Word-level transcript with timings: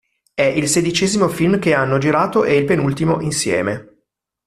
È 0.33 0.41
il 0.41 0.67
sedicesimo 0.67 1.27
film 1.27 1.59
che 1.59 1.75
hanno 1.75 1.99
girato 1.99 2.43
e 2.43 2.55
il 2.55 2.65
penultimo 2.65 3.21
insieme. 3.21 3.99